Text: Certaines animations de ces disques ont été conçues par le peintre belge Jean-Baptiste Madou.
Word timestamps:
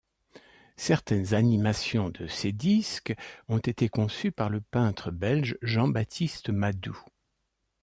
Certaines 0.77 1.35
animations 1.35 2.09
de 2.09 2.25
ces 2.25 2.51
disques 2.51 3.13
ont 3.49 3.59
été 3.59 3.87
conçues 3.87 4.31
par 4.31 4.49
le 4.49 4.59
peintre 4.59 5.11
belge 5.11 5.59
Jean-Baptiste 5.61 6.49
Madou. 6.49 6.99